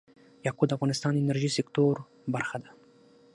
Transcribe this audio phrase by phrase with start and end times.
[0.45, 1.93] یاقوت د افغانستان د انرژۍ سکتور
[2.33, 2.69] برخه ده.